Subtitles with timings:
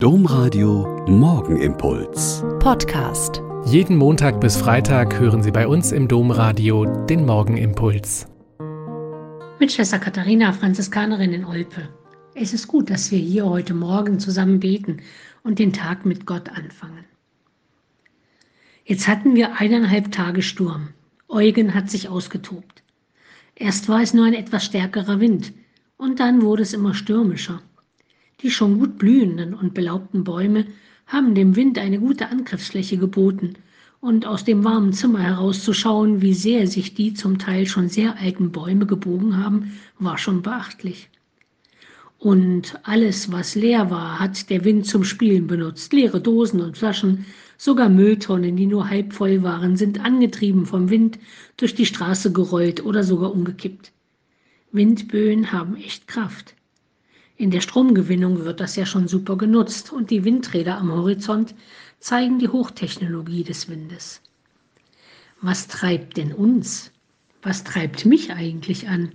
[0.00, 2.44] Domradio Morgenimpuls.
[2.60, 3.42] Podcast.
[3.66, 8.28] Jeden Montag bis Freitag hören Sie bei uns im Domradio den Morgenimpuls.
[9.58, 11.88] Mit Schwester Katharina, Franziskanerin in Olpe.
[12.36, 14.98] Es ist gut, dass wir hier heute Morgen zusammen beten
[15.42, 17.04] und den Tag mit Gott anfangen.
[18.84, 20.90] Jetzt hatten wir eineinhalb Tage Sturm.
[21.26, 22.84] Eugen hat sich ausgetobt.
[23.56, 25.52] Erst war es nur ein etwas stärkerer Wind
[25.96, 27.62] und dann wurde es immer stürmischer.
[28.42, 30.66] Die schon gut blühenden und belaubten Bäume
[31.06, 33.54] haben dem Wind eine gute Angriffsfläche geboten,
[34.00, 38.52] und aus dem warmen Zimmer herauszuschauen, wie sehr sich die zum Teil schon sehr alten
[38.52, 41.10] Bäume gebogen haben, war schon beachtlich.
[42.18, 45.92] Und alles, was leer war, hat der Wind zum Spielen benutzt.
[45.92, 47.26] Leere Dosen und Flaschen,
[47.56, 51.18] sogar Mülltonnen, die nur halb voll waren, sind angetrieben vom Wind
[51.56, 53.92] durch die Straße gerollt oder sogar umgekippt.
[54.72, 56.54] Windböen haben echt Kraft.
[57.38, 61.54] In der Stromgewinnung wird das ja schon super genutzt und die Windräder am Horizont
[62.00, 64.20] zeigen die Hochtechnologie des Windes.
[65.40, 66.90] Was treibt denn uns?
[67.42, 69.12] Was treibt mich eigentlich an?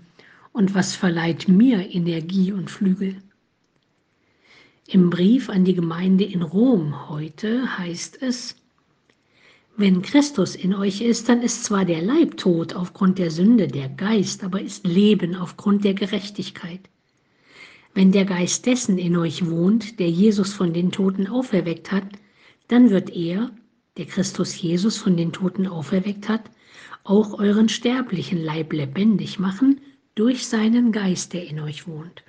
[0.54, 3.18] Und was verleiht mir Energie und Flügel?
[4.88, 8.56] Im Brief an die Gemeinde in Rom heute heißt es,
[9.76, 13.90] wenn Christus in euch ist, dann ist zwar der Leib tot aufgrund der Sünde, der
[13.90, 16.90] Geist aber ist Leben aufgrund der Gerechtigkeit.
[17.94, 22.08] Wenn der Geist dessen in euch wohnt, der Jesus von den Toten auferweckt hat,
[22.68, 23.52] dann wird er,
[23.98, 26.50] der Christus Jesus von den Toten auferweckt hat,
[27.04, 29.82] auch euren sterblichen Leib lebendig machen
[30.16, 32.24] durch seinen Geist, der in euch wohnt.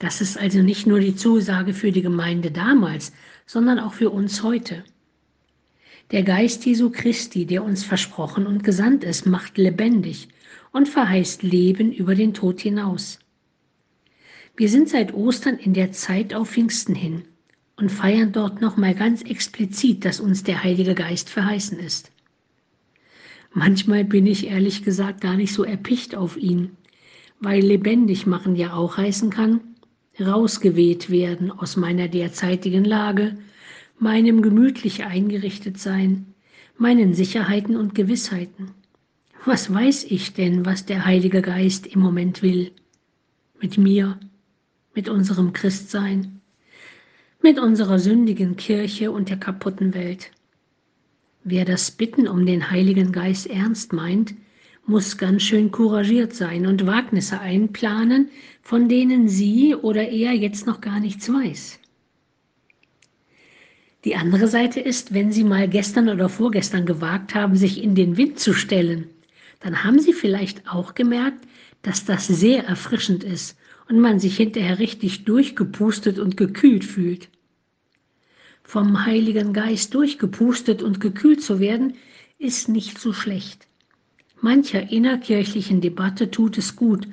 [0.00, 3.12] Das ist also nicht nur die Zusage für die Gemeinde damals,
[3.46, 4.84] sondern auch für uns heute.
[6.10, 10.28] Der Geist Jesu Christi, der uns versprochen und gesandt ist, macht lebendig
[10.72, 13.18] und verheißt Leben über den Tod hinaus.
[14.58, 17.22] Wir sind seit Ostern in der Zeit auf Pfingsten hin
[17.76, 22.10] und feiern dort nochmal ganz explizit, dass uns der Heilige Geist verheißen ist.
[23.52, 26.70] Manchmal bin ich ehrlich gesagt gar nicht so erpicht auf ihn,
[27.38, 29.60] weil lebendig machen ja auch heißen kann,
[30.18, 33.38] rausgeweht werden aus meiner derzeitigen Lage,
[34.00, 36.34] meinem gemütlich eingerichtet sein,
[36.76, 38.72] meinen Sicherheiten und Gewissheiten.
[39.44, 42.72] Was weiß ich denn, was der Heilige Geist im Moment will?
[43.60, 44.18] Mit mir,
[44.98, 46.40] mit unserem Christsein,
[47.40, 50.32] mit unserer sündigen Kirche und der kaputten Welt.
[51.44, 54.34] Wer das Bitten um den Heiligen Geist ernst meint,
[54.86, 58.28] muss ganz schön couragiert sein und Wagnisse einplanen,
[58.60, 61.78] von denen sie oder er jetzt noch gar nichts weiß.
[64.04, 68.16] Die andere Seite ist, wenn Sie mal gestern oder vorgestern gewagt haben, sich in den
[68.16, 69.06] Wind zu stellen,
[69.60, 71.46] dann haben Sie vielleicht auch gemerkt,
[71.82, 73.56] dass das sehr erfrischend ist
[73.88, 77.28] und man sich hinterher richtig durchgepustet und gekühlt fühlt.
[78.62, 81.94] Vom Heiligen Geist durchgepustet und gekühlt zu werden,
[82.38, 83.66] ist nicht so schlecht.
[84.40, 87.08] Mancher innerkirchlichen Debatte tut es gut,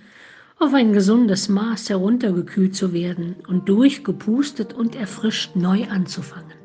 [0.60, 6.65] auf ein gesundes Maß heruntergekühlt zu werden und durchgepustet und erfrischt neu anzufangen.